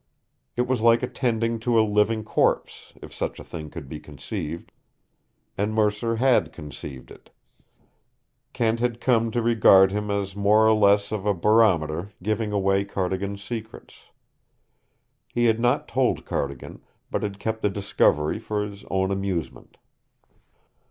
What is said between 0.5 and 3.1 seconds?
It was like attending to a living corpse,